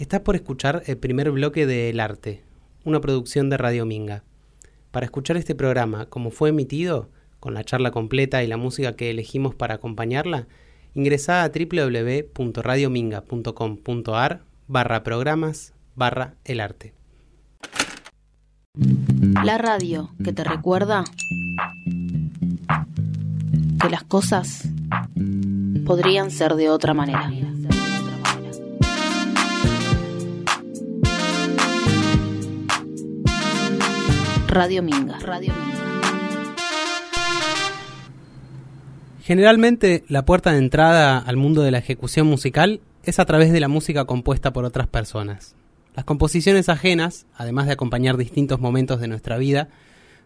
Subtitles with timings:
[0.00, 2.42] Estás por escuchar el primer bloque de El Arte,
[2.84, 4.24] una producción de Radio Minga.
[4.92, 9.10] Para escuchar este programa como fue emitido, con la charla completa y la música que
[9.10, 10.46] elegimos para acompañarla,
[10.94, 16.94] ingresa a www.radiominga.com.ar barra programas barra el arte.
[19.44, 21.04] La radio que te recuerda
[23.82, 24.66] que las cosas
[25.84, 27.30] podrían ser de otra manera.
[34.50, 35.16] Radio Minga.
[35.20, 36.56] Radio Minga.
[39.22, 43.60] Generalmente la puerta de entrada al mundo de la ejecución musical es a través de
[43.60, 45.54] la música compuesta por otras personas.
[45.94, 49.68] Las composiciones ajenas, además de acompañar distintos momentos de nuestra vida,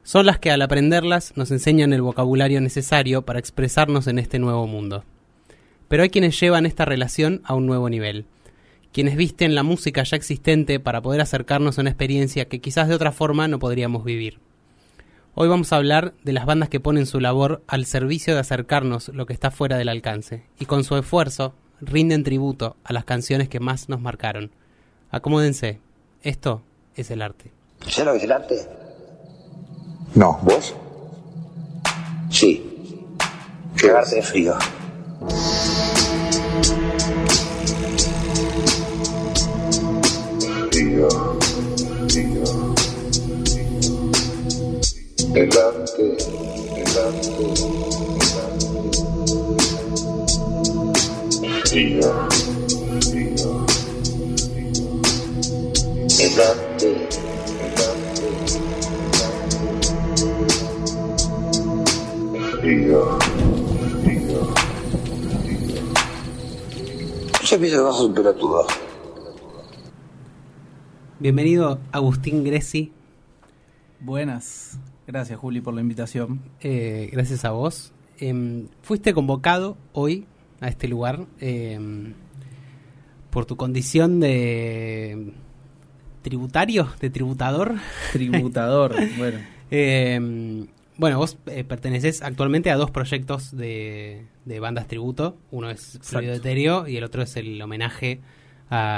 [0.04, 4.66] son las que al aprenderlas nos enseñan el vocabulario necesario para expresarnos en este nuevo
[4.66, 5.04] mundo.
[5.88, 8.24] Pero hay quienes llevan esta relación a un nuevo nivel
[8.94, 12.94] quienes visten la música ya existente para poder acercarnos a una experiencia que quizás de
[12.94, 14.38] otra forma no podríamos vivir.
[15.34, 19.08] Hoy vamos a hablar de las bandas que ponen su labor al servicio de acercarnos
[19.08, 23.48] lo que está fuera del alcance y con su esfuerzo rinden tributo a las canciones
[23.48, 24.52] que más nos marcaron.
[25.10, 25.80] Acomódense,
[26.22, 26.62] esto
[26.94, 27.50] es el arte.
[27.88, 28.68] ¿Sabes lo que es el arte?
[30.14, 30.72] No, ¿vos?
[32.30, 32.62] Sí.
[33.74, 34.22] Cagarte de.
[34.22, 34.54] Frío,
[45.34, 46.16] arte.
[51.64, 52.12] Frío,
[53.00, 53.68] frío,
[62.62, 63.18] frío.
[67.42, 68.66] Yo pienso que vas a superar todo.
[71.18, 72.92] Bienvenido Agustín Greci,
[73.98, 74.78] Buenas.
[75.06, 76.40] Gracias, Juli, por la invitación.
[76.60, 77.92] eh, gracias a vos.
[78.18, 80.26] Em, fuiste convocado hoy
[80.60, 82.14] a este lugar em,
[83.30, 85.32] por tu condición de
[86.22, 87.74] tributario, de tributador.
[88.12, 88.94] Tributador.
[89.18, 89.38] bueno,
[89.70, 95.36] Eh, bueno, vos eh, perteneces actualmente a dos proyectos de, de bandas tributo.
[95.50, 96.34] Uno es Fluido.
[96.34, 98.20] Etéreo y el otro es el homenaje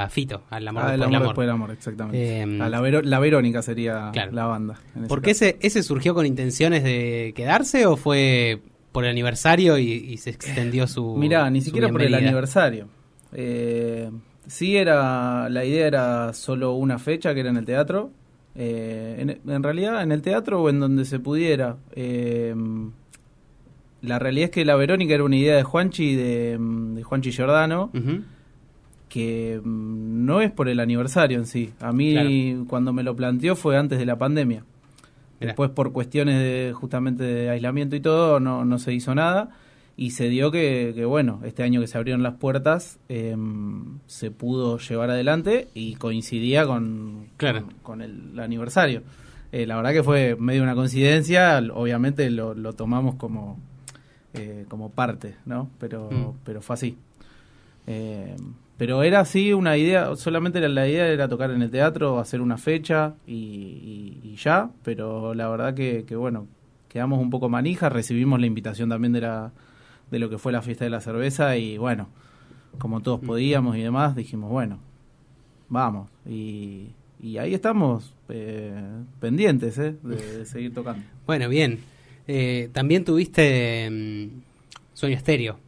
[0.04, 1.28] a Fito, al amor ah, el después amor, del amor.
[1.28, 2.41] después del amor, exactamente.
[2.41, 4.32] Eh, A la, Vero- la Verónica sería Claro.
[4.32, 4.75] la banda.
[4.94, 5.44] en ese ¿Por qué caso.
[5.47, 8.60] ese, ese surgió con intenciones de quedarse o fue
[8.92, 11.14] por el aniversario y, y se extendió su.
[11.19, 12.88] Mirá, ni su siquiera por el aniversario.
[13.32, 14.10] Eh,
[14.47, 18.10] sí, era la idea era solo una fecha, que era en el teatro.
[18.54, 21.76] Eh, en, en realidad, en el teatro o en donde se pudiera.
[21.93, 22.54] Eh,
[24.03, 27.91] la realidad es que la Verónica era una idea de Juanchi, de, de Juanchi Giordano.
[27.94, 28.22] Ujú.
[29.16, 31.72] Que mm, no es por el aniversario en sí.
[31.81, 32.65] A mí Claro.
[32.69, 34.65] cuando me lo planteó fue antes de la pandemia.
[35.41, 35.49] Mirá.
[35.53, 39.50] Después por cuestiones de justamente de aislamiento y todo no, no se hizo nada
[39.97, 44.31] y se dio que, que, bueno, este año que se abrieron las puertas em, se
[44.31, 47.62] pudo llevar adelante y coincidía con, Claro.
[47.62, 49.03] con, con el aniversario.
[49.53, 53.59] Eh, la verdad que fue medio una coincidencia, obviamente lo, lo tomamos como,
[54.34, 55.71] eh, como parte, ¿no?
[55.78, 56.32] Pero, Mm.
[56.44, 56.97] pero fue así.
[58.78, 62.41] Pero era así una idea, solamente la, la idea era tocar en el teatro, hacer
[62.42, 66.47] una fecha y, y- y ya, pero la verdad que, que, bueno,
[66.88, 69.53] quedamos un poco manijas, recibimos la invitación también de, la,
[70.10, 72.09] de lo que fue la fiesta de la cerveza y bueno,
[72.78, 74.78] como todos podíamos y demás, dijimos, bueno,
[75.70, 76.10] vamos.
[76.28, 76.88] Y,
[77.20, 78.75] y ahí estamos eh,
[79.20, 79.94] pendientes ¿eh?
[80.03, 81.03] de, de seguir tocando.
[81.26, 81.78] Bueno, bien.
[82.28, 84.41] Eh, también tuviste mm,
[84.93, 85.58] Sueño Estéreo.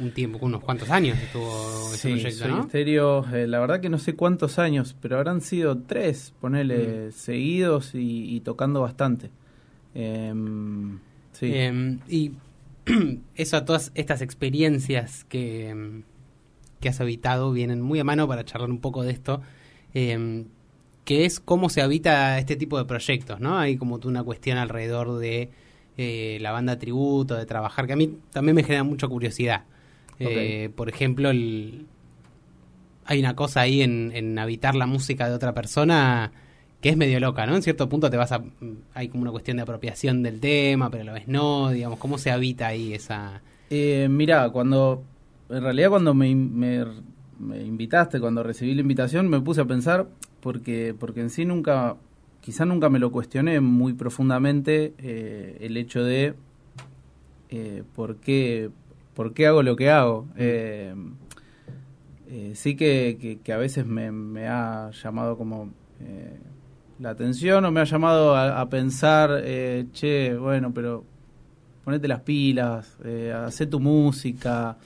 [0.00, 2.60] Un tiempo, unos cuantos años estuvo ese Sí, proyecto, ¿no?
[2.62, 7.94] Estéreo, eh, la verdad que no sé cuántos años, pero habrán sido tres, ponele, seguidos
[7.94, 9.30] y, y tocando bastante.
[9.94, 10.98] Em,
[11.32, 11.50] sí.
[11.52, 12.32] Eh, y
[13.34, 16.02] eso, todas estas experiencias que, mm,
[16.80, 19.42] que has habitado vienen muy a mano para charlar un poco de esto,
[19.92, 23.58] que es cómo se habita este tipo de proyectos, ¿no?
[23.58, 25.50] Hay como tú una cuestión alrededor de
[25.96, 29.64] eh, la banda tributo, de trabajar, que a mí también me genera mucha curiosidad.
[30.20, 31.86] Eh, Por ejemplo, el,
[33.04, 36.32] hay una cosa ahí en, en habitar la música de otra persona
[36.80, 37.56] que es medio loca, ¿no?
[37.56, 38.42] En cierto punto te vas a...
[38.94, 42.18] Hay como una cuestión de apropiación del tema, pero a la vez no, digamos, ¿cómo
[42.18, 43.42] se habita ahí esa...
[43.70, 45.02] Eh, mirá, cuando,
[45.50, 50.06] en realidad cuando me- me invitaste, cuando recibí la invitación, me puse a pensar,
[50.40, 51.96] porque, porque en sí nunca,
[52.40, 56.34] quizá nunca me lo cuestioné muy profundamente, eh, el hecho de
[57.50, 58.70] eh, por, qué,
[59.18, 60.28] por qué hago lo que hago.
[60.36, 60.94] Eh,
[62.28, 65.70] eh, sí que, que, que a veces me, me ha llamado como
[66.00, 66.38] eh,
[67.00, 69.42] la atención o me ha llamado a, a pensar,
[69.92, 71.02] che, bueno, pero
[71.84, 72.96] ponete las pilas,
[73.44, 74.76] hacé tu música.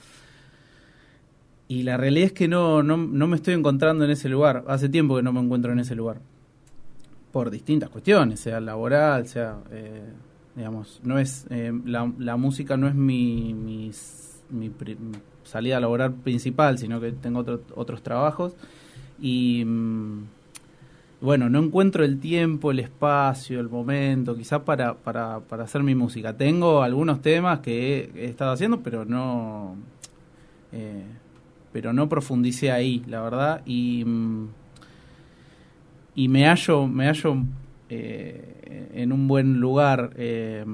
[1.67, 4.63] Y la realidad es que no, no, no me estoy encontrando en ese lugar.
[4.67, 6.21] Hace tiempo que no me encuentro en ese lugar.
[7.31, 9.57] Por distintas cuestiones, sea laboral, sea,
[10.55, 14.97] digamos, no es, eh, la, la música no es mi, mi, pri-
[15.43, 18.55] salida laboral principal, sino que tengo otro- otros trabajos.
[19.19, 20.23] Y mm,
[21.21, 25.95] bueno, no encuentro el tiempo, el espacio, el momento, quizás para, para, para hacer mi
[25.95, 26.35] música.
[26.37, 29.75] Tengo algunos temas que he, he estado haciendo, pero no,
[30.71, 31.03] eh,
[31.71, 33.61] pero no profundicé ahí, la verdad.
[33.65, 34.47] Y, mm,
[36.15, 37.37] y me hallo, me hallo
[37.95, 40.65] eh, en un buen lugar eh,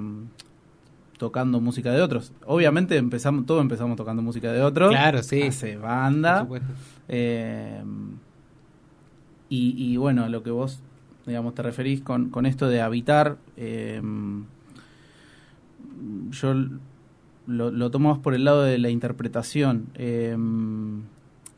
[1.18, 2.32] tocando música de otros.
[2.46, 4.90] Obviamente empezamos, todos empezamos tocando música de otros.
[4.90, 5.42] Claro, sí.
[5.44, 6.40] Hace Por banda.
[6.42, 6.68] supuesto.
[7.10, 7.82] Eh,
[9.50, 10.80] y, y bueno, a lo que vos,
[11.26, 14.02] digamos, te referís con, con esto de habitar, eh,
[16.32, 16.54] yo
[17.48, 20.38] lo, lo tomo más por el lado de la interpretación, eh,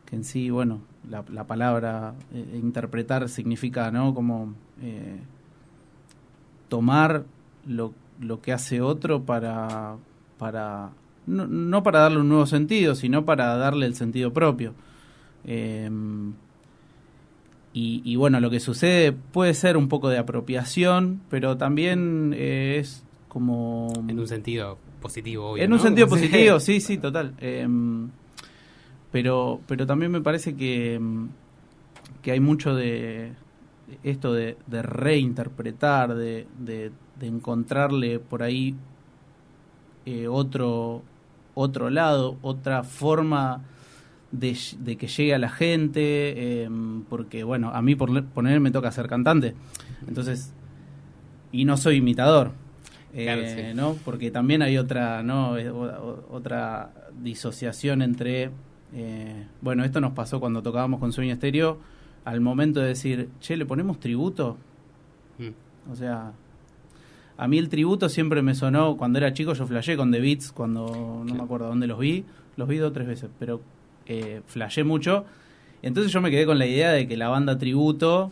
[0.06, 0.80] que en sí, bueno,
[1.10, 2.14] la, la palabra
[2.54, 4.14] interpretar significa, ¿no?
[4.14, 5.20] Como eh,
[6.72, 7.26] tomar
[7.68, 9.98] lo, lo que hace otro para,
[10.38, 10.92] para
[11.28, 14.74] no, no para darle un nuevo sentido, sino para darle el sentido propio.
[15.44, 15.90] Eh,
[17.74, 22.78] y, y bueno, lo que sucede puede ser un poco de apropiación, pero también eh,
[22.80, 23.92] es como...
[24.08, 25.64] En un sentido positivo, obvio.
[25.66, 27.34] En un sentido positivo, sí, sí, total.
[27.42, 28.10] Em,
[29.12, 31.28] pero, pero también me parece que, em,
[32.22, 33.34] que hay mucho de
[34.04, 38.76] esto de, de reinterpretar, de, de, de encontrarle por ahí
[40.06, 41.04] eh, otro,
[41.54, 43.62] otro lado, otra forma
[44.32, 44.56] de,
[44.98, 49.08] que llegue a la gente, em, porque bueno, a mí por poner me toca ser
[49.08, 49.54] cantante,
[50.08, 50.54] entonces,
[51.52, 52.52] y no soy imitador.
[53.14, 53.76] Claro, Eh, sí.
[53.76, 53.98] ¿no?
[54.06, 55.56] Porque también hay otra, ¿no?
[56.32, 58.52] Otra disociación entre,
[58.94, 61.78] eh, bueno, esto nos pasó cuando tocábamos con Sueño Estéreo,
[62.26, 64.58] al momento de decir, che, ¿le ponemos tributo?
[65.38, 65.92] Mm.
[65.92, 66.34] O sea,
[67.38, 70.52] a mí el tributo siempre me sonó, cuando era chico yo flashé con The Beats,
[70.52, 72.24] cuando no me acuerdo dónde los vi,
[72.58, 73.62] los vi dos o tres veces, pero
[74.06, 75.26] eh, flashé mucho.
[75.82, 78.32] Entonces yo me quedé con la idea de que la banda tributo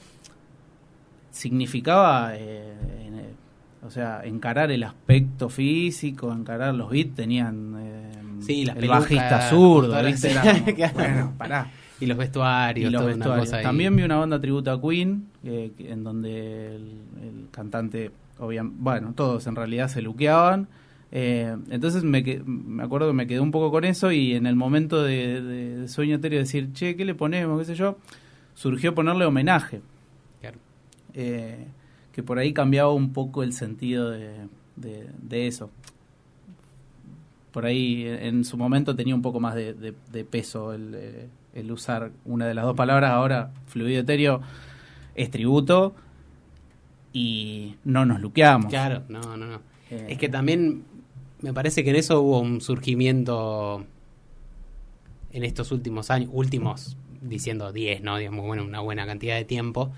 [1.32, 3.34] significaba, eh, eh,
[3.84, 8.12] o sea, encarar el aspecto físico, encarar los beats, tenían eh,
[8.42, 10.32] Sí, las el pelucas, bajista zurdo, ¿viste?
[10.32, 13.50] Era como, bueno, pará Y los vestuarios, y los.
[13.62, 16.82] También vi una banda tributo a Queen, eh, en donde el,
[17.22, 20.68] el cantante, obviamente, bueno, todos en realidad se luqueaban.
[21.12, 24.56] Eh, entonces me, me acuerdo que me quedé un poco con eso y en el
[24.56, 27.60] momento de, de- de Sueño Etéreo decir, che, ¿qué le ponemos?
[27.60, 27.98] ¿Qué sé yo?
[28.54, 29.82] Surgió ponerle homenaje.
[30.40, 30.58] Claro.
[31.16, 31.66] Eh,
[32.14, 35.72] que por ahí cambiaba un poco el sentido de, eso.
[37.52, 39.74] Por ahí en, en su momento tenía un poco más de,
[40.30, 40.96] peso el,
[41.54, 43.12] el usar una de las dos palabras.
[43.12, 44.42] Ahora, fluido etéreo
[45.16, 45.96] es tributo
[47.14, 48.70] y no nos luqueamos.
[48.70, 49.62] Claro, no, no, no.
[49.90, 50.84] Eh, Es que también
[51.42, 53.86] me parece que en eso hubo un surgimiento
[55.32, 58.18] en estos últimos años, últimos, diciendo 10, ¿no?
[58.18, 59.92] Digamos, bueno, una buena cantidad de tiempo,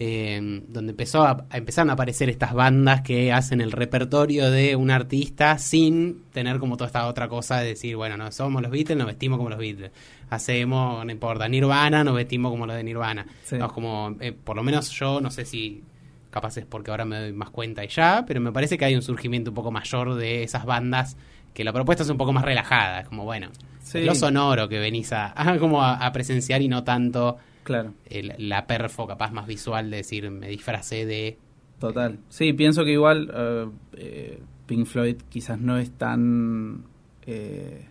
[0.00, 4.76] eh, donde empezó a, a empezaron a aparecer estas bandas que hacen el repertorio de
[4.76, 8.70] un artista sin tener como toda esta otra cosa de decir, bueno, no somos los
[8.70, 9.90] Beatles, nos vestimos como los Beatles.
[10.30, 13.26] Hacemos, no importa, Nirvana, nos vestimos como los de Nirvana.
[13.42, 13.56] Sí.
[13.58, 15.82] No, es como, eh, por lo menos yo, no sé si
[16.30, 18.94] capaz es porque ahora me doy más cuenta y ya, pero me parece que hay
[18.94, 21.16] un surgimiento un poco mayor de esas bandas
[21.54, 23.48] que la propuesta es un poco más relajada, es como bueno,
[23.82, 24.02] Sí.
[24.02, 27.38] lo sonoro que venís a, a como a, a presenciar y no tanto
[27.68, 27.92] Claro.
[28.06, 31.36] el- la perfo capaz más visual de decir me disfracé de
[31.78, 32.18] Total.
[32.30, 33.66] Sí, pienso que igual eh,
[33.98, 36.84] eh, Pink Floyd quizás no es tan
[37.26, 37.84] eh,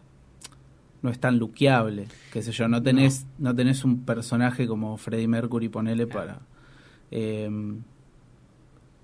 [1.03, 5.27] no es tan luqueable, qué sé yo, no tenés no, tenés un personaje como Freddie
[5.27, 6.27] Mercury ponele Claro.
[6.34, 6.41] para
[7.12, 7.50] eh,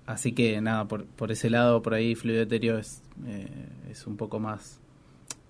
[0.06, 3.48] así que nada, por, por ese lado por ahí Fluido Etéreo es eh,
[3.90, 4.80] es un poco más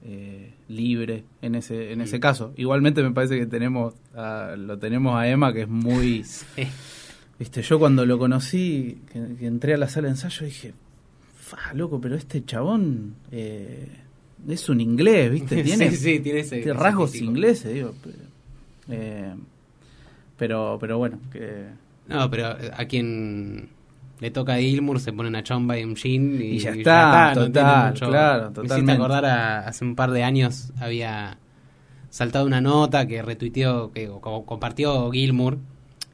[0.05, 2.53] eh, libre en ese en ese caso.
[2.57, 6.25] Igualmente me parece que tenemos a- lo tenemos a Emma que es muy
[7.39, 10.73] Viste, yo cuando lo conocí, que, que entré a la sala de ensayo, dije,
[11.37, 13.89] fa, loco, pero este chabón eh,
[14.49, 15.63] es un inglés, ¿viste?
[15.65, 17.31] Tiene, sí, sí, tiene ese, tiene ese rasgos físico.
[17.31, 17.93] ingleses, digo.
[18.05, 18.17] Pero,
[18.91, 19.35] eh,
[20.39, 21.65] pero, pero bueno, que...
[22.07, 23.69] No, pero a quien
[24.25, 27.35] le toca a Gilmour se pone una chomba y un jean y, Y ya está,
[27.35, 28.93] no total, mucho- claro, Me totalmente.
[28.93, 31.37] acordar a- hace un par de años había
[32.09, 35.59] saltado una nota que retuiteó, que co- compartió Gilmour,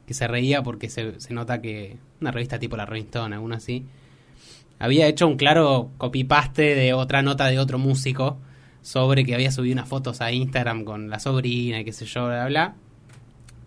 [0.07, 3.57] que se reía porque se, se nota que una revista tipo la Rolling Stone, alguna
[3.59, 3.85] así,
[4.81, 8.39] había hecho un claro copy-paste de otra nota de otro músico
[8.83, 12.27] sobre que había subido unas fotos a Instagram con la sobrina y qué sé yo,
[12.27, 12.75] bla, bla.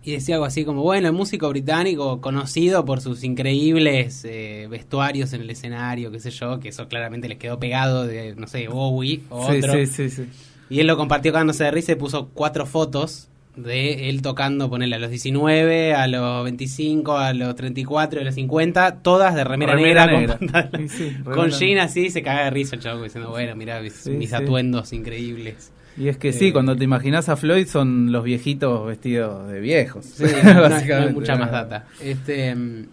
[0.06, 5.32] Y decía algo así como, bueno, el músico británico conocido por sus increíbles eh, vestuarios
[5.32, 8.68] en el escenario, qué sé yo, que eso claramente les quedó pegado de, no sé,
[8.68, 9.72] Bowie o Sí, otro.
[9.72, 10.26] sí, sí, sí.
[10.68, 14.96] Y él lo compartió cagándose de risa y puso cuatro fotos de él tocando, ponerle
[14.96, 19.74] a los 19, a los 25, a los 34, a los 50, todas de remera,
[19.74, 20.70] Remera negra, negra.
[20.70, 20.88] con.
[20.88, 23.80] Sí, sí, con remera jean así, se caga de risa el chavo diciendo, bueno, mirá
[23.80, 25.70] mis, atuendos increíbles.
[25.96, 29.60] Y es que sí, Eh, cuando te imaginas a Floyd son los viejitos vestidos de
[29.60, 30.04] viejos.
[30.04, 31.12] Sí, no, no hay- no hay Básicamente.
[31.12, 31.86] mucha más data.
[32.02, 32.86] Este, mm,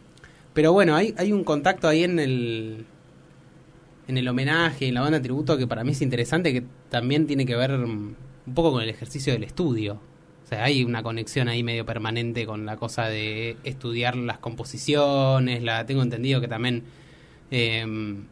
[0.54, 2.86] pero bueno, hay, hay un contacto ahí en el
[4.08, 7.46] en el homenaje, en la banda tributo que para mí es interesante, que también tiene
[7.46, 8.16] que ver mm,
[8.48, 9.94] un poco con el ejercicio del estudio.
[10.44, 15.64] O sea, hay una conexión ahí medio permanente con la cosa de estudiar las composiciones.
[15.64, 16.84] La tengo entendido que también
[17.52, 17.86] eh,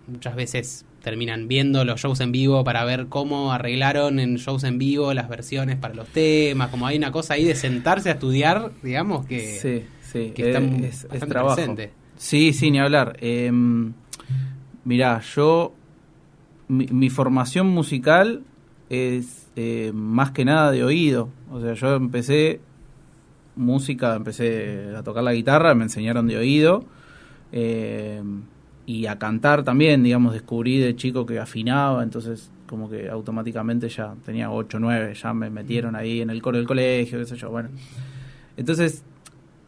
[0.08, 4.78] muchas veces terminan viendo los shows en vivo para ver cómo arreglaron en shows en
[4.78, 6.70] vivo las versiones para los temas.
[6.70, 10.60] Como hay una cosa ahí de sentarse a estudiar, digamos que, Sí, sí, que está
[10.60, 11.56] eh, mu- es, es trabajo.
[11.56, 11.92] presente.
[12.18, 13.18] Sí, sí, ni hablar.
[13.22, 13.52] Eh,
[14.84, 15.74] mirá, yo,
[16.68, 18.44] mi, mi formación musical
[18.90, 21.30] es eh, más que nada de oído.
[21.52, 22.60] O sea, yo empecé
[23.56, 26.86] música, empecé a tocar la guitarra, me enseñaron de oído.
[27.52, 28.22] eh,
[28.90, 34.16] y a cantar también, digamos, descubrí de chico que afinaba, entonces como que automáticamente ya
[34.26, 37.52] tenía 8 9, ya me metieron ahí en el coro del colegio, qué sé yo,
[37.52, 37.70] bueno.
[38.58, 39.04] Entonces,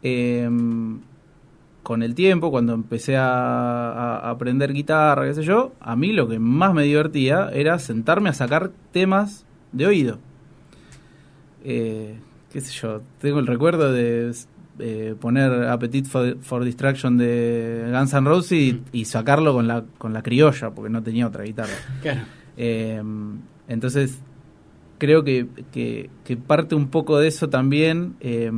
[0.01, 0.49] eh,
[1.83, 6.27] con el tiempo, cuando empecé a, a aprender guitarra, qué sé yo, a mí lo
[6.27, 10.17] que más me divertía era sentarme a sacar temas de oído.
[11.63, 12.15] Eh,
[12.51, 14.33] qué sé yo, tengo el recuerdo de
[14.81, 18.81] eh, poner Appetite for, for Distraction de Guns N' Roses y, Mm.
[18.91, 21.73] y sacarlo con la, con la criolla, porque no tenía otra guitarra.
[22.01, 22.21] Claro.
[22.57, 23.01] Eh,
[23.67, 24.19] entonces,
[24.97, 28.51] creo que, que, que parte un poco de eso también, eh,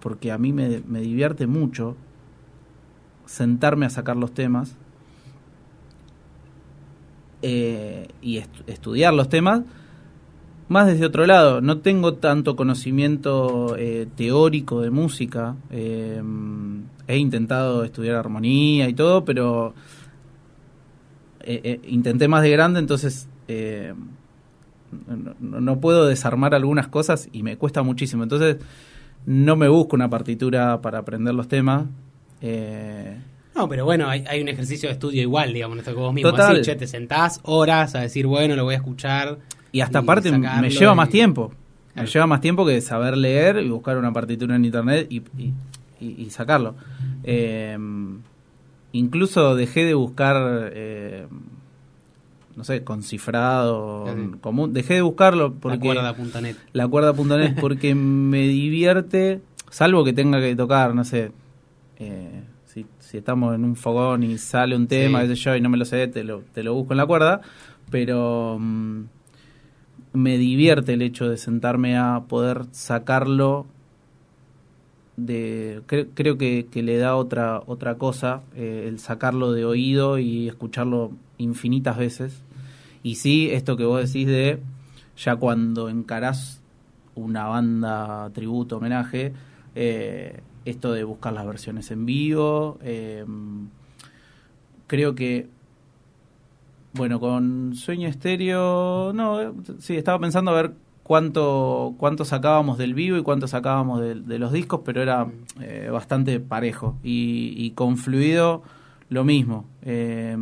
[0.00, 1.96] porque a mí me, me divierte mucho
[3.26, 4.76] sentarme a sacar los temas
[7.42, 9.62] y est- estudiar los temas,
[10.68, 11.60] más desde otro lado.
[11.60, 15.56] No tengo tanto conocimiento eh, teórico de música.
[15.70, 16.22] eh,
[17.06, 19.74] he intentado estudiar armonía y todo, pero
[21.40, 23.92] eh, eh, intenté más de grande, entonces eh,
[25.40, 28.22] no, no- puedo desarmar algunas cosas y me cuesta muchísimo.
[28.22, 28.56] Entonces
[29.26, 31.84] no me busco una partitura para aprender los temas.
[32.40, 33.18] eh,
[33.54, 36.30] No, pero bueno, hay, hay un ejercicio de estudio igual, digamos, esto que vos mismo
[36.30, 36.62] Total.
[36.62, 39.38] che, te sentás horas a decir, bueno, lo voy a escuchar.
[39.74, 41.52] Y hasta Y aparte me lleva y- más tiempo.
[41.94, 45.22] Me lleva más tiempo que saber leer y buscar una partitura en internet y,
[46.00, 46.74] y- sacarlo.
[47.24, 47.76] Eh,
[48.92, 51.26] incluso dejé de buscar, eh,
[52.56, 54.06] no sé, con cifrado
[54.40, 54.72] común.
[54.72, 55.92] Dejé de buscarlo porque...
[55.94, 56.56] La cuerda.net.
[56.72, 59.40] la cuerda.net porque me divierte,
[59.70, 61.32] salvo que tenga que tocar, no sé,
[61.98, 65.28] eh, si, si estamos en un fogón y sale un tema, Sí.
[65.28, 67.06] qué sé yo, y no me lo sé, te lo, te lo busco en la
[67.06, 67.40] cuerda,
[67.90, 69.02] pero mm,
[70.14, 73.66] me divierte el hecho de sentarme a poder sacarlo
[75.16, 80.48] de cre- creo que, le da otra otra cosa eh, el sacarlo de oído y
[80.48, 82.42] escucharlo infinitas veces.
[83.02, 84.60] Y sí esto que vos decís de
[85.16, 86.62] ya cuando encarás
[87.16, 89.32] una banda tributo homenaje
[89.74, 93.24] eh, esto de buscar las versiones en vivo eh,
[94.88, 95.48] creo que
[96.94, 100.72] bueno con Sueño Estéreo no eh, sí estaba pensando a ver
[101.02, 105.26] cuánto cuánto sacábamos del vivo y cuánto sacábamos de, de los discos pero era
[105.60, 108.62] eh, bastante parejo y, y con fluido
[109.10, 109.66] lo mismo.
[109.82, 110.36] Eh,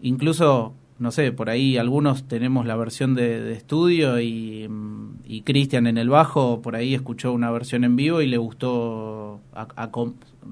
[0.00, 5.42] incluso no sé por ahí algunos tenemos la versión de, de estudio y, mm, y
[5.42, 9.90] Cristian en el bajo por ahí escuchó una versión en vivo y le gustó a-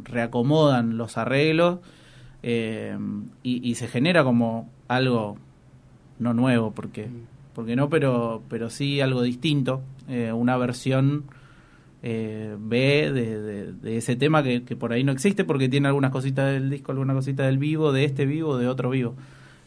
[0.05, 1.79] reacomodan los arreglos
[2.49, 2.97] eh,
[3.43, 5.37] y, y se genera como algo
[6.21, 7.09] no nuevo porque
[7.55, 11.25] porque no pero pero sí algo distinto eh, una versión
[12.03, 15.89] eh, B de, de- de ese tema que, que por ahí no existe porque tiene
[15.89, 19.15] algunas cositas del disco alguna cosita del vivo de este vivo de otro vivo.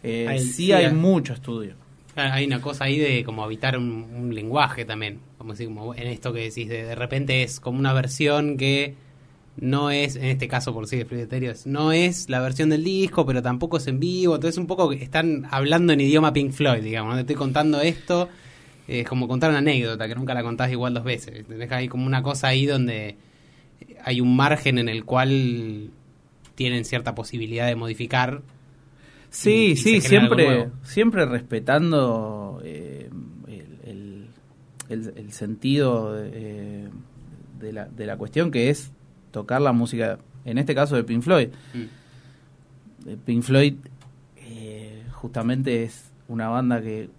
[0.04, 1.74] Eh, Hay- sí, sí, hay hay- mucho estudio.
[2.14, 5.94] Claro, Hay una cosa ahí de como habitar un, un lenguaje también, como decir, como
[5.94, 8.96] en esto que decís, de, de repente es como una versión que
[9.58, 13.26] no es, en este caso por sí de es- no es la versión del disco,
[13.26, 17.12] pero tampoco es en vivo, entonces un poco están hablando en idioma Pink Floyd, digamos,
[17.12, 17.16] ¿no?
[17.16, 18.30] te estoy contando esto
[18.88, 21.46] Es como contar una anécdota que nunca la contás igual dos veces.
[21.46, 23.18] Tenés ahí como una cosa ahí donde
[24.04, 25.92] hay un margen en el cual
[26.56, 28.42] tienen cierta posibilidad de modificar.
[29.30, 33.10] Sí, y- sí, siempre, siempre respetando eh,
[33.48, 34.26] el, el-
[34.90, 36.88] el- el sentido eh,
[37.60, 38.92] de, la, de la cuestión que es
[39.32, 41.50] tocar la música, en este caso de Pink Floyd.
[41.74, 43.10] Mm.
[43.10, 43.76] Eh, Pink Floyd
[44.38, 47.10] eh, justamente es una banda que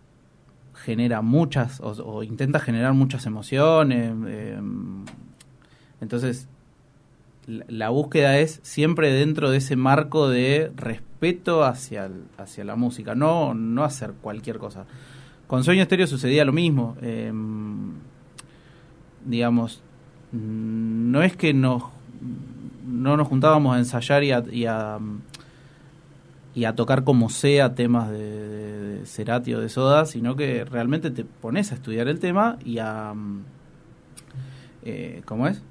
[0.74, 4.12] genera muchas o, o intenta generar muchas emociones.
[4.26, 4.58] eh,
[6.00, 6.48] entonces,
[7.46, 12.76] la, la búsqueda es siempre dentro de ese marco de respeto hacia, el- hacia la
[12.76, 14.84] música, no, no hacer cualquier cosa.
[15.46, 16.96] Con Sueño Estéreo sucedía lo mismo.
[17.02, 17.32] eh,
[19.24, 19.82] digamos,
[20.32, 21.82] no es que nos,
[22.86, 24.98] no nos juntábamos a ensayar y a,
[26.54, 31.10] y a, tocar como sea temas de, de, Cerati o de Soda, sino que realmente
[31.10, 33.14] te pones a estudiar el tema y a...
[34.84, 35.62] eh, ¿Cómo es?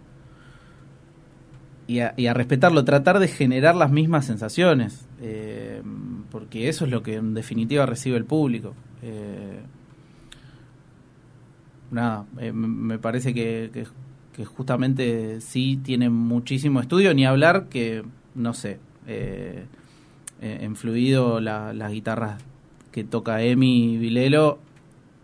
[1.88, 5.82] Y a, respetarlo, tratar de generar las mismas sensaciones, eh,
[6.29, 8.75] porque eso es lo que en definitiva recibe el público.
[9.01, 9.60] Eh,
[11.89, 13.88] nada, me parece que, que,
[14.39, 18.05] que justamente sí tiene muchísimo estudio, ni hablar que,
[18.36, 19.65] no sé, eh,
[20.41, 22.41] eh, en fluido la- las guitarras
[22.93, 24.60] que toca Emi Vilelo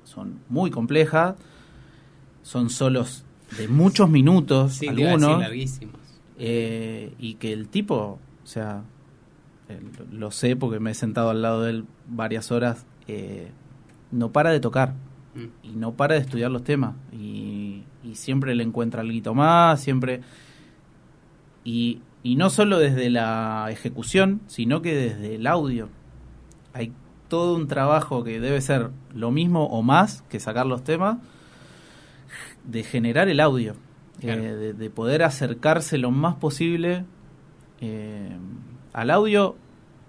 [0.03, 1.35] son muy complejas,
[2.43, 3.23] son solos
[3.57, 5.95] de muchos minutos, Sí, algunos, larguísimos.
[6.37, 8.83] eh, y que el tipo, o sea,
[9.69, 9.79] eh,
[10.11, 13.47] lo lo sé porque me he sentado al lado de él varias horas, eh,
[14.11, 14.93] no para de tocar
[15.35, 15.67] Mm.
[15.67, 17.64] y no para de estudiar los temas y,
[18.05, 20.21] y siempre le encuentra algo más, siempre
[21.63, 25.89] y, y no solo desde la ejecución, sino que desde el audio.
[26.73, 26.91] Hay
[27.27, 31.17] todo un trabajo que debe ser lo mismo o más que sacar los temas,
[32.63, 33.75] de generar el audio,
[34.19, 34.41] Claro.
[34.41, 37.03] eh, de, de poder acercarse lo más posible
[37.81, 38.35] eh,
[38.93, 39.55] al audio,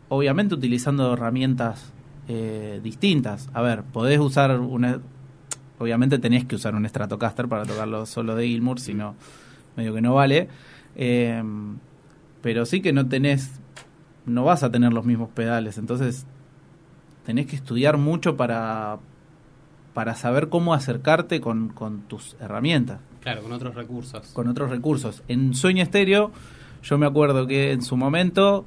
[0.09, 1.93] obviamente utilizando herramientas
[2.29, 3.49] eh, distintas.
[3.53, 5.01] A ver, podés usar una...
[5.79, 9.15] Obviamente tenés que usar un Stratocaster para tocarlo solo de Gilmour, si no,
[9.77, 10.49] medio que no vale.
[10.97, 11.43] Eh,
[12.43, 13.61] pero sí que no tenés...
[14.25, 16.27] No vas a tener los mismos pedales, entonces
[17.25, 18.99] tenés que estudiar mucho para,
[19.95, 24.29] para saber cómo acercarte con, con tus herramientas Claro, con otros recursos.
[24.33, 25.23] con otros recursos.
[25.29, 26.33] En Sueño Estéreo,
[26.83, 28.65] yo me acuerdo que en su momento,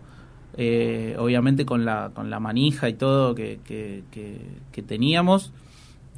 [0.58, 4.42] eh, obviamente con la, con la manija y todo que, que, que-
[4.72, 5.52] que teníamos,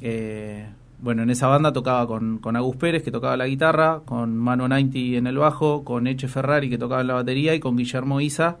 [0.00, 0.68] eh,
[1.02, 4.68] bueno, en esa banda tocaba con, con Agus Pérez, que tocaba la guitarra, con Mano
[4.68, 8.58] 90 en el bajo, con Eche Ferrari, que tocaba la batería, y con Guillermo Isa,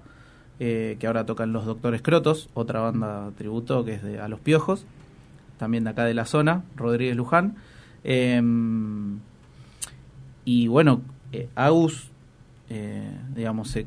[0.58, 4.40] eh, que ahora tocan Los Doctores Crotos, otra banda tributo que es de A Los
[4.40, 4.84] Piojos,
[5.56, 7.54] también de acá de la zona, Rodríguez Luján.
[8.02, 9.20] Em,
[10.44, 12.10] y bueno, eh, Agus,
[12.70, 13.86] eh, digamos, se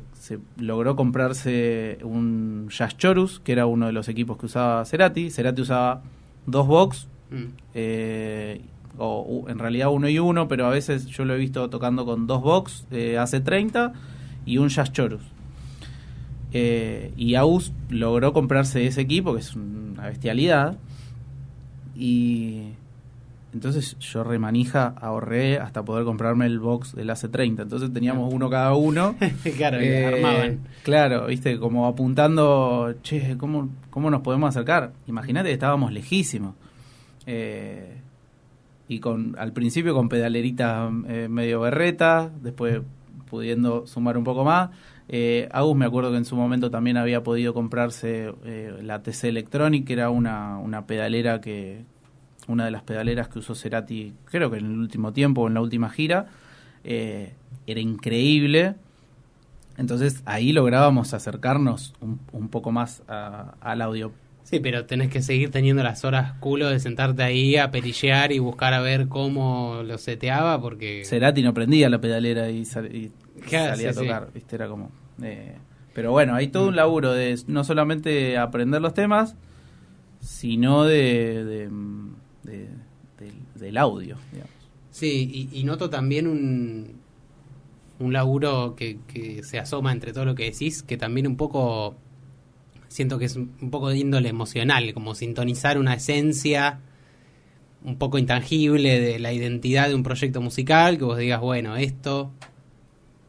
[0.56, 5.30] logró comprarse un Jazz Chorus, que era uno de los equipos que usaba Cerati.
[5.30, 6.02] Cerati usaba
[6.46, 7.44] dos box, Mm.
[7.74, 8.60] eh,
[8.98, 12.26] o en realidad uno y uno, pero a veces yo lo he visto tocando con
[12.26, 13.92] dos box eh, hace 30
[14.46, 15.20] y un Jazz Chorus.
[16.52, 20.78] Eh, y Agus logró comprarse ese equipo, que es una bestialidad.
[21.94, 22.68] Y
[23.52, 27.62] entonces yo remanija ahorré hasta poder comprarme el box del AC30.
[27.62, 29.16] Entonces teníamos uno cada uno.
[29.56, 30.60] claro, Eh, armaban.
[30.84, 34.92] Claro, viste, como apuntando, che, ¿cómo, cómo nos podemos acercar?
[35.06, 36.54] Imagínate que estábamos lejísimos.
[37.26, 37.96] Eh,
[38.88, 42.80] y con al principio con pedalerita eh, medio berreta, después
[43.28, 44.70] pudiendo sumar un poco más.
[45.08, 49.24] Eh, Agus me acuerdo que en su momento también había podido comprarse eh, la TC
[49.28, 51.84] Electronic, que era una, una pedalera que
[52.48, 55.54] una de las pedaleras que usó Cerati, creo que en el último tiempo o en
[55.54, 56.26] la última gira.
[56.84, 57.32] Eh,
[57.66, 58.76] era increíble.
[59.76, 64.12] Entonces ahí lográbamos acercarnos un, un poco más a- al audio.
[64.48, 68.38] Sí, pero tenés que seguir teniendo las horas culo de sentarte ahí a perillear y
[68.38, 71.02] buscar a ver cómo lo seteaba, porque...
[71.04, 73.10] Cerati no prendía la pedalera y, sal- y
[73.50, 74.54] salía sí, a tocar, ¿viste?
[74.54, 74.92] Era como...
[75.20, 75.56] eh,
[75.94, 79.34] pero bueno, hay todo un laburo de no solamente aprender los temas,
[80.20, 81.68] sino de, de-
[82.44, 82.68] de-
[83.18, 84.52] del- del audio, digamos.
[84.92, 86.92] Sí, y, y noto también un,
[87.98, 91.96] un laburo que, que se asoma entre todo lo que decís, que también un poco
[92.88, 96.80] siento que es un poco de índole emocional, como sintonizar una esencia
[97.84, 102.32] un poco intangible de la identidad de un proyecto musical, que vos digas, bueno, esto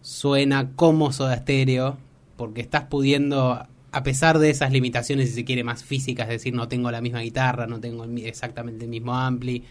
[0.01, 1.97] suena como Soda Stereo,
[2.37, 6.55] porque estás pudiendo, a pesar de esas limitaciones, si se quiere, más físicas, es decir,
[6.55, 9.63] no tengo la misma guitarra, no tengo exactamente el mismo ampli,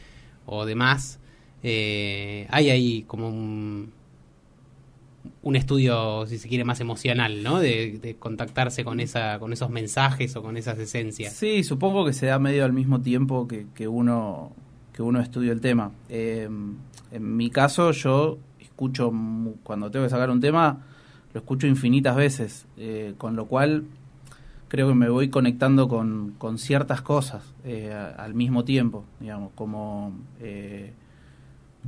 [0.46, 1.18] o demás,
[1.64, 3.92] eh, hay ahí como un,
[5.43, 7.59] un estudio, si se quiere, más emocional, ¿no?
[7.59, 11.33] De, de contactarse con esa, con esos mensajes o con esas esencias.
[11.33, 14.53] Sí, supongo que se da medio al mismo tiempo que, que uno
[14.93, 15.93] que uno estudia el tema.
[16.09, 16.49] Eh,
[17.12, 19.12] en mi caso, yo escucho
[19.62, 20.87] cuando tengo que sacar un tema,
[21.35, 23.85] lo escucho infinitas veces, eh, con lo cual
[24.69, 30.12] creo que me voy conectando con, con ciertas cosas eh, al mismo tiempo, digamos, como
[30.41, 30.93] eh,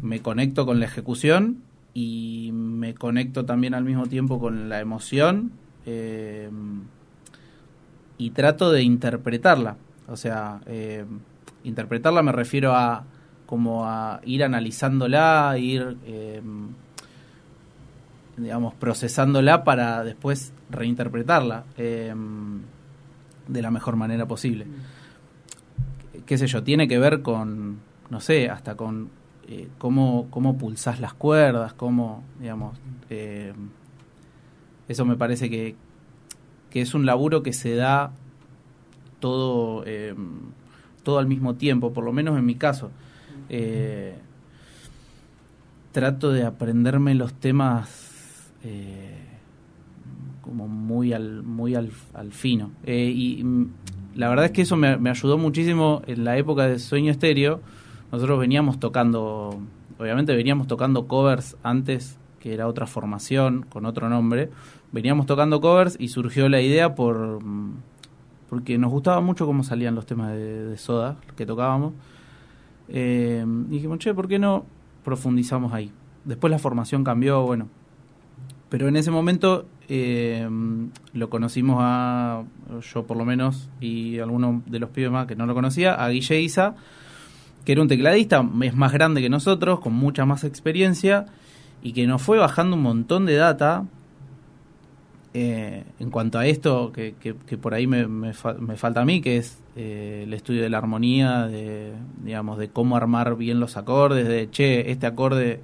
[0.03, 1.63] me conecto con la ejecución
[2.01, 5.51] y me conecto también al mismo tiempo con la emoción
[5.85, 6.49] eh,
[8.17, 9.77] y trato de interpretarla.
[10.07, 11.05] O sea, eh,
[11.65, 13.05] interpretarla me refiero a
[13.47, 16.41] como a ir analizándola, ir eh,
[18.37, 22.13] digamos procesándola para después reinterpretarla de
[23.63, 24.67] la mejor manera posible.
[26.27, 29.11] Qué sé yo, tiene que ver con, no sé, hasta con
[29.51, 33.55] eh, cómo, cómo pulsás las cuerdas, cómo, digamos, eh,
[34.89, 35.75] eso me parece que,
[36.69, 38.13] que es un laburo que se da
[39.21, 40.15] todo, eh,
[41.03, 42.91] todo al mismo tiempo, por lo menos en mi caso.
[43.49, 44.19] Eh,
[45.93, 48.53] trato de aprenderme los temas
[50.43, 51.91] como muy al, muy al,
[52.33, 52.73] fino.
[52.87, 53.67] Y mm,
[54.15, 57.63] la verdad es que eso me, me ayudó muchísimo en la época de Sueño Estéreo.
[58.13, 59.59] Nosotros veníamos tocando,
[59.99, 64.51] obviamente veníamos tocando covers antes, que era otra formación, con otro nombre.
[64.93, 67.41] Veníamos tocando covers y surgió la idea por
[68.49, 71.93] porque nos gustaba mucho cómo salían los temas de, de Soda que tocábamos.
[72.89, 74.65] Eh, y dijimos, che, ¿por qué no
[75.05, 75.93] profundizamos ahí?
[76.25, 77.69] Después la formación cambió, bueno.
[78.71, 80.49] Pero en ese momento eh,
[81.13, 82.43] lo conocimos a,
[82.93, 86.09] yo por lo menos, y algunos de los pibes más que no lo conocía, a
[86.09, 86.75] Guille Isa,
[87.69, 91.27] que era un tecladista, es más grande que nosotros, con mucha más experiencia,
[91.83, 93.85] y que nos fue bajando un montón de data
[95.35, 99.03] eh, en cuanto a esto que, que- que por ahí me, me fa- me falta
[99.03, 101.93] a mí, que es eh, el estudio de la armonía, de,
[102.25, 105.61] digamos, de cómo armar bien los acordes, de, che, este acorde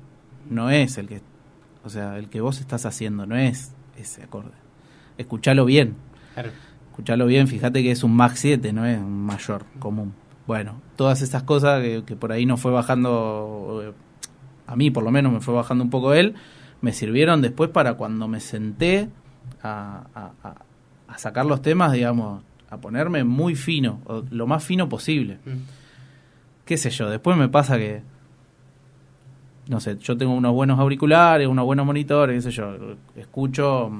[0.51, 1.23] no es el que,
[1.85, 4.51] o sea, el que vos estás haciendo, no es ese acorde.
[5.17, 5.95] Escuchalo bien,
[6.35, 6.51] Claro.
[6.91, 10.13] escuchalo bien, fíjate que es un Max 7, no es un mayor común.
[10.47, 13.93] Bueno, todas esas cosas que, que por ahí nos fue bajando, eh,
[14.67, 16.35] a mí por lo menos me fue bajando un poco él,
[16.83, 19.09] me sirvieron después para cuando me senté
[19.63, 20.55] a, a- a-
[21.09, 25.39] a sacar los temas, digamos, a ponerme muy fino, o lo más fino posible.
[25.47, 25.51] Mm.
[26.67, 28.03] Qué sé yo, después me pasa que,
[29.69, 32.75] no sé, yo tengo unos buenos auriculares, unos buenos monitores, qué sé yo,
[33.17, 33.91] escucho,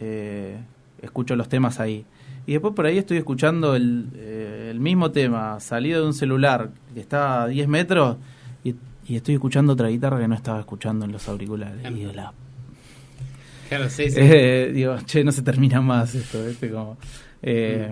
[0.00, 0.58] eh,
[1.00, 2.04] escucho los temas ahí.
[2.46, 4.41] Y después por ahí estoy escuchando el, eh,
[4.72, 8.16] el mismo tema salido de un celular que está a 10 metros
[8.64, 8.74] y,
[9.06, 11.80] y estoy escuchando otra guitarra que no estaba escuchando en los auriculares.
[11.88, 12.32] Y digo, la
[13.68, 14.16] Claro, sí, sí.
[14.20, 16.70] eh, digo, che, no se termina más esto, ¿viste?
[16.70, 16.98] Como,
[17.42, 17.90] eh,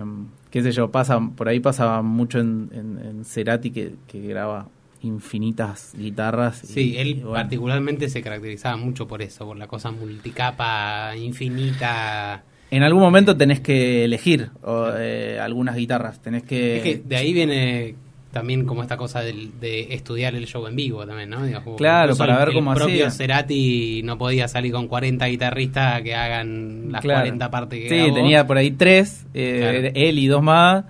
[0.51, 4.67] qué sé yo, pasa, por ahí pasaba mucho en, en, en Cerati que, que graba
[5.01, 6.63] infinitas guitarras.
[6.63, 7.31] y- Sí, él bueno.
[7.33, 12.43] particularmente se caracterizaba mucho por eso, por la cosa multicapa, infinita.
[12.71, 16.77] En algún momento tenés que elegir o, eh, algunas guitarras, tenés que...
[16.77, 17.95] Es que de ahí viene
[18.31, 21.43] también como esta cosa del- de estudiar el show en vivo también, ¿no?
[21.45, 23.11] Digo, Claro, para el- ver el cómo propio hacía.
[23.11, 27.19] Cerati no podía salir con 40 guitarristas que hagan las Claro.
[27.19, 29.91] 40 partes que Sí, tenía por ahí tres, eh, Claro.
[29.93, 30.85] él y dos más.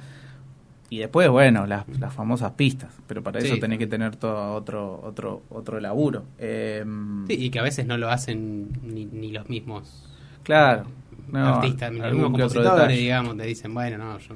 [0.92, 2.90] Y después, bueno, las, las famosas pistas.
[3.08, 6.26] Pero para eso tenés que tener todo otro otro otro laburo.
[6.38, 6.84] Eh,
[7.28, 10.06] Sí, y que a veces no lo hacen ni, ni los mismos
[10.44, 10.84] Claro.
[11.30, 14.36] No, artistas, otro compositores, digamos, te dicen, bueno, no, yo,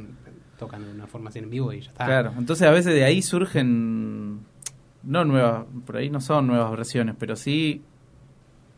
[0.58, 2.06] tocan una formación en vivo y ya está.
[2.06, 4.40] Claro, entonces a veces de ahí surgen,
[5.04, 7.82] no nuevas, por ahí no son nuevas versiones, pero sí,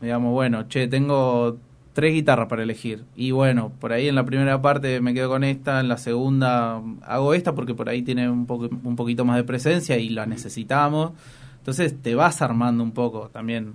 [0.00, 1.58] digamos, bueno, che, tengo
[1.98, 3.04] tres guitarras para elegir.
[3.16, 6.80] Y bueno, por ahí en la primera parte me quedo con esta, en la segunda
[7.02, 10.24] hago esta porque por ahí tiene un, poco, un poquito más de presencia y la
[10.24, 11.12] necesitamos.
[11.58, 13.74] Entonces te vas armando un poco también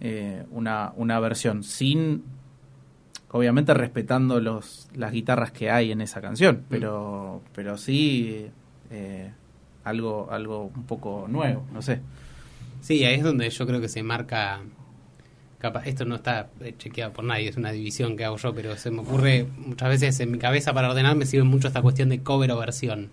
[0.00, 2.24] eh, una, una versión, sin,
[3.30, 8.46] obviamente respetando los, las guitarras que hay en esa canción, pero, pero sí
[8.90, 9.30] eh,
[9.84, 12.00] algo, algo un poco nuevo, no sé.
[12.80, 14.60] Sí, ahí es donde yo creo que se marca.
[15.58, 18.76] Capaz, esto no está eh, chequeado por nadie, es una división que hago yo, pero
[18.76, 22.10] se me ocurre muchas veces en mi cabeza para ordenar me sirve mucho esta cuestión
[22.10, 23.10] de cover o versión.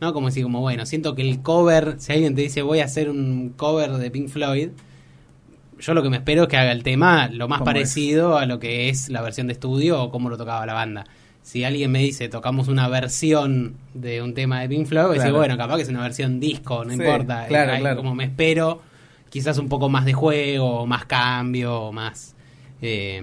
[0.00, 0.12] ¿No?
[0.12, 3.08] Como decir, como bueno, siento que el cover, si alguien te dice voy a hacer
[3.08, 4.70] un cover de Pink Floyd,
[5.82, 8.58] yo lo que me espero es que haga el tema lo más parecido a lo
[8.58, 11.04] que es la versión de estudio o cómo lo tocaba la banda.
[11.42, 15.22] si alguien me dice tocamos una versión de un tema de Pink Floyd, a decir,
[15.22, 15.36] Claro.
[15.38, 17.46] bueno, capaz que es una versión disco, no Sí, importa.
[17.48, 17.96] claro, Hay claro.
[17.96, 18.80] Como me espero,
[19.28, 22.36] quizás un poco más de juego, más cambio, más.
[22.80, 23.20] eh,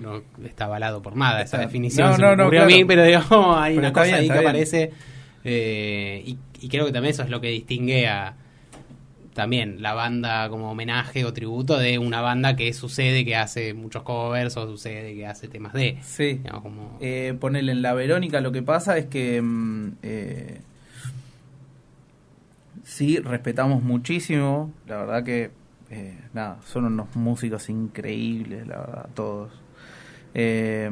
[0.00, 2.10] no está avalado por nada esa definición.
[2.10, 2.78] no, se no, me no, ocurrió a claro.
[2.78, 4.44] mí, pero digo, hay Pero una cosa bien, ahí que bien.
[4.44, 4.92] aparece.
[5.44, 8.34] eh, y, y creo que también eso es lo que distingue a
[9.34, 14.02] también la banda como homenaje o tributo de una banda que sucede que hace muchos
[14.04, 16.34] covers o sucede que hace temas de Sí.
[16.42, 20.60] digamos, como Eh, ponele en la Verónica, lo que pasa es que mm, eh,
[22.84, 25.50] sí, respetamos muchísimo, la verdad que,
[25.90, 29.52] eh, nada, son unos músicos increíbles, la verdad, todos.
[30.34, 30.90] Eh,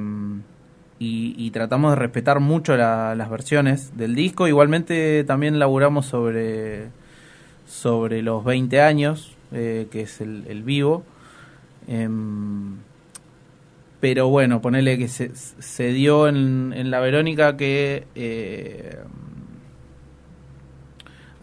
[0.99, 6.89] y, y tratamos de respetar mucho la- las versiones del disco, igualmente también laburamos sobre,
[7.73, 11.05] sobre los 20 años, eh, que es el, el vivo.
[11.89, 12.77] Em,
[13.99, 18.99] pero bueno, ponele que se, se dio en, en la Verónica que eh,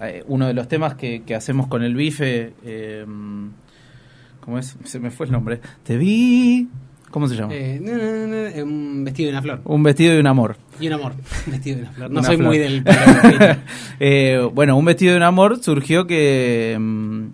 [0.01, 3.05] eh, uno de los temas que, que hacemos con el bife, eh,
[4.39, 4.77] ¿cómo es?
[4.83, 5.61] Se me fue el nombre.
[5.83, 6.69] Te vi.
[7.11, 7.53] ¿Cómo se llama?
[7.53, 10.57] eh, na, na, na, un vestido de una flor Un vestido y un amor.
[10.79, 11.13] y un amor
[11.45, 12.47] un vestido de una flor no Una soy flor.
[12.47, 12.83] muy del
[13.99, 17.25] Eh, bueno, un vestido de un amor surgió que mm,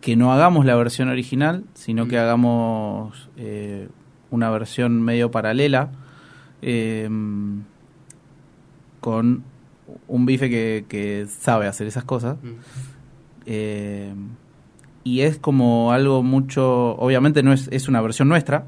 [0.00, 2.20] que no hagamos la versión original, sino que Mm.
[2.20, 3.88] hagamos eh,
[4.30, 5.90] una versión medio paralela
[6.60, 7.08] eh,
[9.00, 9.44] con
[10.08, 12.36] un bife que, que sabe hacer esas cosas.
[12.42, 12.50] Mm.
[15.04, 18.66] Y es como algo mucho, obviamente no es, es una versión nuestra,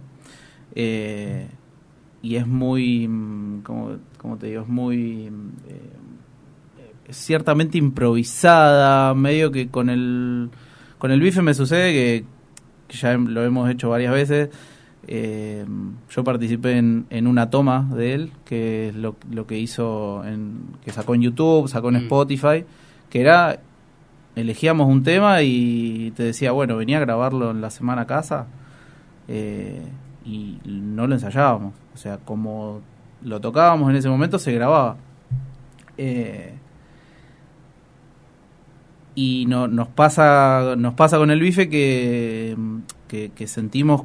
[0.74, 1.48] eh,
[2.22, 9.50] y es muy, mm, como, como te digo, es muy mm, eh, ciertamente improvisada, medio
[9.50, 10.50] que con el,
[10.98, 12.24] con el bife me sucede que,
[12.88, 14.50] que ya lo hemos hecho varias veces.
[15.08, 15.64] eh,
[16.10, 20.58] yo participé en, en una toma de él, que es lo, lo que hizo, en,
[20.84, 21.98] que sacó en YouTube, sacó en Mm.
[21.98, 22.64] Spotify,
[23.08, 23.60] que era
[24.36, 28.46] elegíamos un tema y te decía, bueno, venía a grabarlo en la semana casa
[29.26, 29.82] eh,
[30.24, 31.74] y no lo ensayábamos.
[31.94, 32.82] O sea, como
[33.22, 34.98] lo tocábamos en ese momento, se grababa.
[35.98, 36.54] Eh,
[39.14, 42.54] y no, nos pasa nos pasa con el bife que,
[43.08, 44.02] que, que sentimos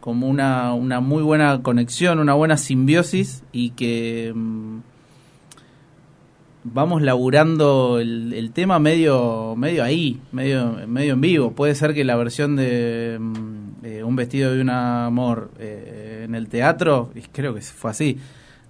[0.00, 4.80] como una, una muy buena conexión, una buena simbiosis y que mm,
[6.64, 11.52] vamos laburando el, el tema medio medio ahí, medio medio en vivo.
[11.52, 16.34] Puede ser que la versión de mm, eh, Un vestido de un amor eh, en
[16.34, 18.18] el teatro, y creo que fue así,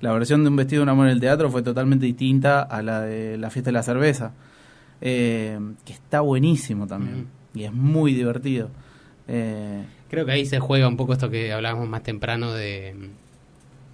[0.00, 2.82] la versión de Un vestido de un amor en el teatro fue totalmente distinta a
[2.82, 4.32] la de La fiesta de la cerveza,
[5.00, 8.70] eh, que está buenísimo también, y es muy divertido.
[9.28, 13.10] Eh, creo que ahí se juega un poco esto que hablábamos más temprano de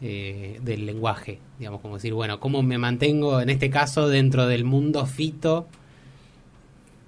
[0.03, 4.65] eh, del lenguaje digamos como decir bueno cómo me mantengo en este caso dentro del
[4.65, 5.67] mundo fito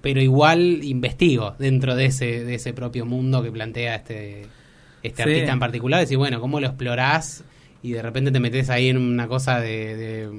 [0.01, 4.41] pero igual investigo dentro de ese de ese propio mundo que plantea este
[5.03, 5.29] este Sí.
[5.29, 7.43] artista en particular decir bueno cómo lo explorás
[7.83, 10.29] y de repente te metes ahí en una cosa de, de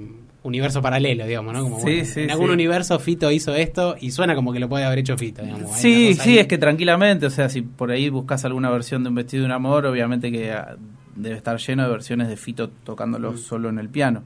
[0.45, 2.53] universo paralelo digamos no como Sí, bueno, sí, en algún sí.
[2.53, 5.71] universo Fito hizo esto y suena como que lo puede haber hecho Fito digamos.
[5.77, 6.39] Sí, sí, ahí.
[6.41, 9.47] es que tranquilamente, o sea, si por ahí buscas alguna versión de Un vestido de
[9.47, 10.77] un amor, obviamente que ah,
[11.17, 13.37] debe estar lleno de versiones de Fito tocándolo Mm.
[13.39, 14.23] solo en el piano.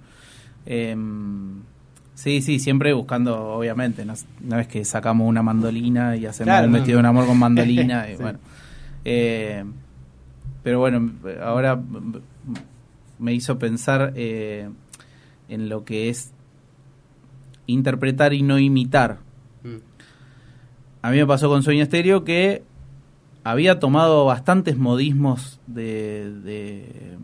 [0.67, 1.61] Em,
[2.15, 6.67] sí, sí, siempre buscando, obviamente, no, no es que sacamos una mandolina y hacemos Claro,
[6.67, 8.23] un no, vestido de un amor con mandolina, y Sí.
[8.23, 8.39] bueno.
[9.05, 9.65] Eh,
[10.63, 11.81] pero bueno, ahora
[13.19, 14.69] me hizo pensar eh,
[15.49, 16.33] en lo que es
[17.67, 19.19] interpretar y no imitar.
[19.63, 19.77] Mm.
[21.03, 22.63] A mí me pasó con Sueño Estéreo que
[23.47, 27.17] había tomado bastantes modismos de,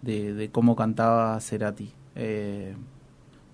[0.00, 1.90] de, cómo cantaba Cerati.
[2.14, 2.76] Eh,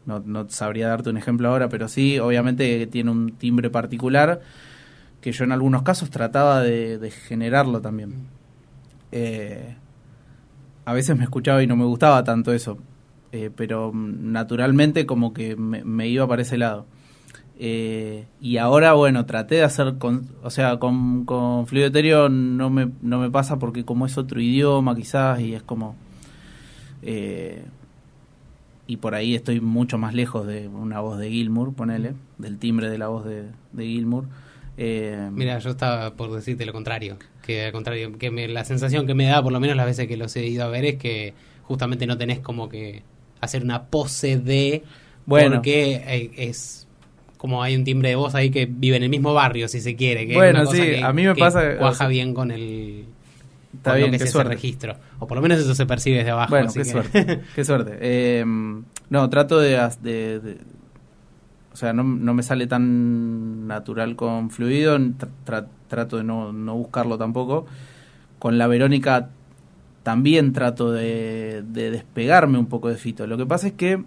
[0.04, 4.42] no, sabría darte un ejemplo ahora, pero sí, obviamente tiene un timbre particular
[5.22, 8.26] que yo en algunos casos trataba de, generarlo también.
[9.10, 9.74] Eh,
[10.84, 12.76] a veces me escuchaba y no me gustaba tanto eso,
[13.32, 16.84] eh, pero mm, naturalmente como que me iba para ese lado.
[17.58, 22.68] Eh, y ahora, bueno, traté de hacer, con, o sea, con, con Fluido Etéreo no
[22.70, 25.94] me, no me pasa porque como es otro idioma quizás y es como...
[27.02, 27.62] eh,
[28.86, 32.90] y por ahí estoy mucho más lejos de una voz de Gilmour, ponele, del timbre
[32.90, 34.24] de la voz de, de Gilmour.
[34.76, 37.16] Eh, Mira, yo estaba por decirte lo contrario.
[37.42, 40.06] Que al contrario, que me- la sensación que me da, por lo menos las veces
[40.06, 43.02] que los he ido a ver, es que justamente no tenés como que
[43.40, 44.82] hacer una pose de.
[45.24, 45.56] Bueno.
[45.56, 46.83] Porque eh, es
[47.44, 49.94] como hay un timbre de voz ahí que vive en el mismo barrio, si se
[49.96, 50.24] quiere.
[50.24, 52.08] Que es Bueno, una cosa sí, que- a mí me que pasa- Cuaja o sea-
[52.08, 53.04] bien con el.
[53.74, 54.54] Está con bien, lo que qué es ese suerte.
[54.54, 54.96] registro.
[55.18, 56.48] O por lo menos eso se percibe desde abajo.
[56.48, 57.40] Bueno, así qué que- suerte.
[57.54, 57.98] Qué suerte.
[58.00, 58.44] Eh,
[59.10, 60.56] no, trato de, as- de- de-
[61.74, 64.96] O sea, no, no me sale tan natural con fluido.
[64.98, 67.66] tra- tra- trato de no, no buscarlo tampoco.
[68.38, 69.28] Con la Verónica
[70.02, 73.26] también trato de, de despegarme un poco de Fito.
[73.26, 74.02] Lo que pasa es que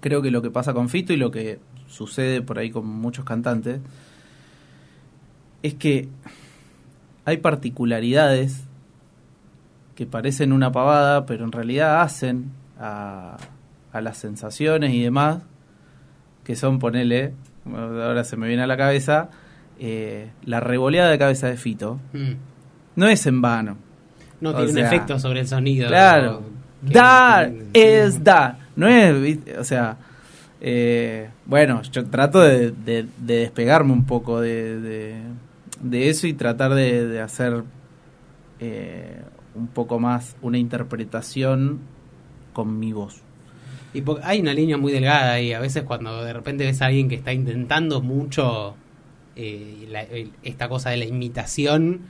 [0.00, 3.24] creo que lo que pasa con Fito y lo que sucede por ahí con muchos
[3.24, 3.80] cantantes
[5.62, 6.08] es que
[7.24, 8.64] hay particularidades
[9.94, 13.36] que parecen una pavada, pero en realidad hacen a,
[13.92, 15.42] a las sensaciones y demás,
[16.44, 17.34] que son, ponele,
[17.66, 19.28] ahora se me viene a la cabeza,
[19.80, 21.98] eh, la revoleada de cabeza de Fito.
[22.12, 22.32] Mm.
[22.96, 23.76] No es en vano.
[24.40, 25.88] No O tiene un efecto sobre el sonido.
[25.88, 26.42] Claro.
[26.80, 28.56] Dar es dar.
[28.76, 29.96] No es, o sea,
[30.60, 34.78] eh, bueno, yo trato de, de- de despegarme un poco de,
[35.82, 37.64] de, eso y tratar de, hacer
[38.60, 39.22] eh,
[39.54, 41.80] un poco más una interpretación
[42.52, 43.22] con mi voz.
[43.94, 45.54] Y hay una línea muy delgada ahí.
[45.54, 48.74] A veces cuando de repente ves a alguien que está intentando mucho
[49.34, 50.04] eh, la-
[50.42, 52.00] esta cosa de la imitación,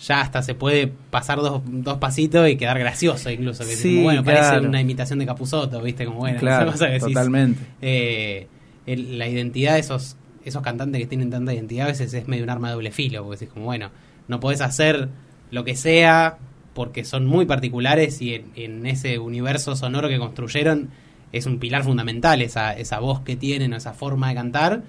[0.00, 3.64] ya hasta se puede pasar dos, dos pasitos y quedar gracioso incluso.
[3.64, 6.04] Que Sí, como, bueno, parece una imitación de Capuzoto, ¿viste?
[6.04, 7.06] Como bueno, claro, esa cosa que decís.
[7.14, 7.60] totalmente.
[7.80, 8.48] Eh,
[8.86, 12.44] el- la identidad de esos, esos cantantes que tienen tanta identidad a veces es medio
[12.44, 13.90] un arma de doble filo, porque decís como, bueno,
[14.28, 15.08] no podés hacer
[15.50, 16.38] lo que sea
[16.74, 20.88] porque son muy particulares y en, en ese universo sonoro que construyeron
[21.32, 24.82] es un pilar fundamental esa, esa voz que tienen o esa forma de cantar.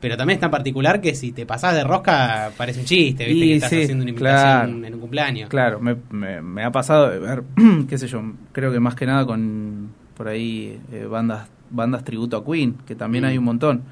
[0.00, 3.44] Pero también es tan particular que si te pasás de rosca parece un chiste, ¿viste?
[3.44, 4.86] Y que estás sí, haciendo una imitación claro.
[4.86, 5.48] en un cumpleaños.
[5.48, 7.42] Claro, me, me, me ha pasado de ver,
[7.88, 12.36] qué sé yo, creo que más que nada con por ahí eh, bandas bandas tributo
[12.36, 13.82] a Queen, que también hay un montón.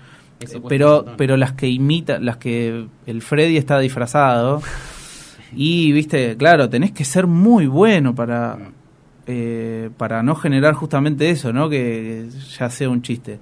[0.54, 1.14] Un pero montón.
[1.16, 4.60] pero las que imitan, las que el Freddy está disfrazado
[5.54, 8.72] y viste, claro, tenés que ser muy bueno para Mm.
[9.28, 11.68] eh, para no generar justamente eso, ¿no?
[11.68, 13.38] Que ya sea un chiste.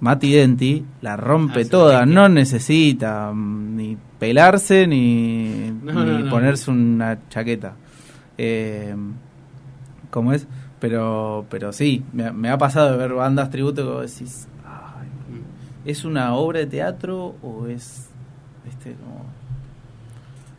[0.00, 6.18] Mati Denti la rompe Hace toda, no necesita mm, ni pelarse ni, No, ni no,
[6.20, 6.30] no.
[6.30, 7.74] ponerse una chaqueta.
[8.38, 8.94] Eh,
[10.10, 10.46] ¿Cómo es?
[10.84, 14.48] Pero, pero sí, me, ha- me ha pasado de ver bandas tributo que vos decís,
[14.66, 15.08] "Ay.
[15.86, 18.10] ¿es una obra de teatro o es
[18.68, 19.24] este como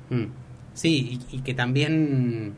[0.09, 0.31] Mm.
[0.73, 2.55] Sí, y, y que también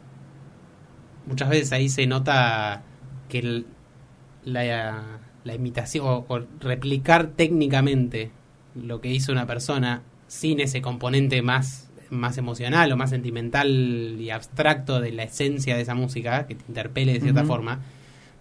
[1.25, 2.84] muchas veces ahí se nota
[3.27, 3.65] que el-
[4.45, 5.03] la,
[5.43, 8.32] la imitación o, o replicar técnicamente
[8.75, 13.70] lo que hizo una persona sin ese componente más, más emocional o más sentimental
[14.20, 17.80] y abstracto de la esencia de esa música que te interpele de cierta forma.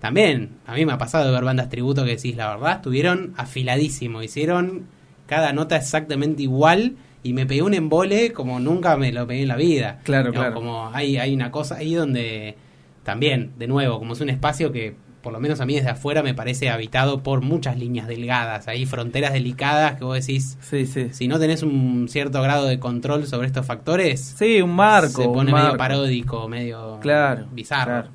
[0.01, 3.33] También, a mí me ha pasado de ver bandas tributo que decís, la verdad, estuvieron
[3.37, 4.87] afiladísimo, hicieron
[5.27, 9.49] cada nota exactamente igual y me pegué un embole como nunca me lo pegué en
[9.49, 10.01] la vida.
[10.05, 10.55] Claro, No, claro.
[10.55, 12.57] Como hay, hay una cosa ahí donde
[13.03, 16.23] también, de nuevo, como es un espacio que por lo menos a mí desde afuera
[16.23, 21.09] me parece habitado por muchas líneas delgadas, hay fronteras delicadas que vos decís, Sí, sí.
[21.11, 25.09] si no tenés un cierto grado de control sobre estos factores, Sí, un marco.
[25.23, 28.05] se un pone medio paródico, medio Claro, bizarro.
[28.05, 28.11] claro.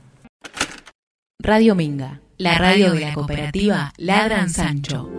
[1.43, 5.09] Radio Minga, la radio de la cooperativa Ladran Sancho.